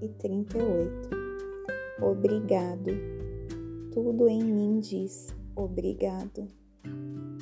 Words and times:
e 0.00 0.08
38. 0.08 1.10
Obrigado. 2.02 2.90
Tudo 3.92 4.28
em 4.28 4.42
mim 4.42 4.80
diz 4.80 5.34
obrigado. 5.54 6.48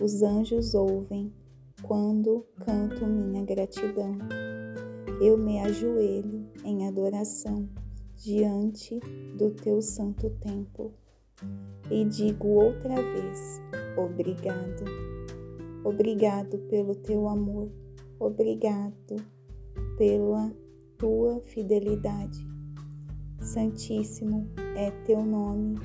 Os 0.01 0.23
anjos 0.23 0.75
ouvem 0.75 1.33
quando 1.83 2.47
canto 2.65 3.07
minha 3.07 3.45
gratidão. 3.45 4.19
Eu 5.21 5.37
me 5.37 5.61
ajoelho 5.61 6.47
em 6.65 6.87
adoração 6.87 7.69
diante 8.17 8.99
do 9.37 9.51
teu 9.51 9.81
santo 9.81 10.31
templo 10.41 10.93
e 11.91 12.05
digo 12.05 12.49
outra 12.49 12.95
vez: 12.95 13.61
obrigado. 13.97 14.85
Obrigado 15.85 16.59
pelo 16.69 16.95
teu 16.95 17.29
amor, 17.29 17.71
obrigado 18.19 19.17
pela 19.97 20.53
tua 20.99 21.41
fidelidade. 21.41 22.47
Santíssimo 23.41 24.49
é 24.77 24.91
teu 25.07 25.25
nome, 25.25 25.79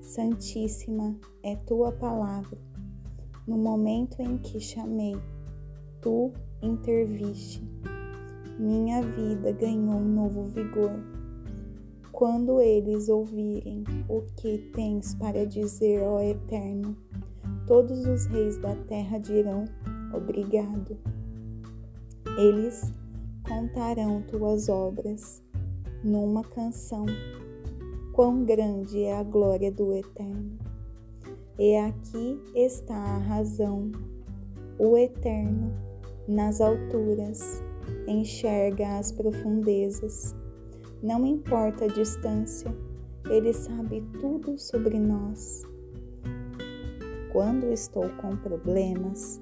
Santíssima 0.00 1.14
é 1.42 1.54
tua 1.54 1.92
palavra. 1.92 2.58
No 3.46 3.58
momento 3.58 4.20
em 4.20 4.38
que 4.38 4.58
chamei, 4.58 5.16
tu 6.00 6.32
interviste. 6.62 7.62
Minha 8.58 9.02
vida 9.02 9.52
ganhou 9.52 9.96
um 9.96 10.14
novo 10.14 10.44
vigor. 10.44 10.92
Quando 12.10 12.60
eles 12.60 13.08
ouvirem 13.08 13.84
o 14.08 14.22
que 14.36 14.58
tens 14.72 15.14
para 15.14 15.44
dizer, 15.44 16.02
ó 16.02 16.20
Eterno, 16.20 16.96
todos 17.66 18.06
os 18.06 18.26
reis 18.26 18.56
da 18.58 18.74
terra 18.76 19.18
dirão 19.18 19.64
obrigado. 20.14 20.96
Eles 22.38 22.92
contarão 23.46 24.22
tuas 24.22 24.68
obras 24.68 25.42
numa 26.02 26.42
canção. 26.42 27.04
Quão 28.12 28.44
grande 28.44 29.02
é 29.02 29.16
a 29.16 29.22
glória 29.22 29.70
do 29.70 29.92
Eterno! 29.92 30.58
E 31.58 31.76
aqui 31.76 32.40
está 32.54 32.96
a 32.96 33.18
razão. 33.18 33.92
O 34.78 34.96
Eterno, 34.96 35.72
nas 36.26 36.60
alturas, 36.60 37.62
enxerga 38.08 38.98
as 38.98 39.12
profundezas. 39.12 40.34
Não 41.02 41.26
importa 41.26 41.84
a 41.84 41.88
distância, 41.88 42.74
Ele 43.28 43.52
sabe 43.52 44.02
tudo 44.20 44.58
sobre 44.58 44.98
nós. 44.98 45.62
Quando 47.32 47.72
estou 47.72 48.08
com 48.20 48.36
problemas, 48.36 49.40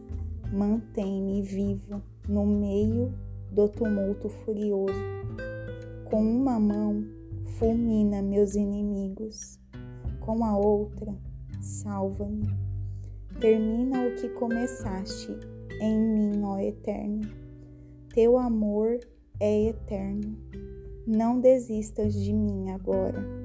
mantém-me 0.53 1.43
vivo 1.43 2.03
no 2.29 2.47
meio 2.47 3.13
do 3.53 3.69
tumulto 3.69 4.29
furioso. 4.29 4.93
Com 6.05 6.23
uma 6.23 6.59
mão, 6.59 7.05
fulmina 7.59 8.23
meus 8.23 8.55
inimigos, 8.55 9.61
com 10.21 10.45
a 10.45 10.57
outra, 10.57 11.15
salva-me. 11.61 12.49
Termina 13.41 14.09
o 14.09 14.15
que 14.17 14.29
começaste 14.31 15.37
em 15.81 15.99
mim, 15.99 16.43
ó 16.45 16.59
Eterno. 16.59 17.29
Teu 18.15 18.39
amor 18.39 18.99
é 19.41 19.69
eterno. 19.69 20.37
Não 21.07 21.41
desistas 21.41 22.15
de 22.15 22.33
mim 22.33 22.71
agora 22.71 23.42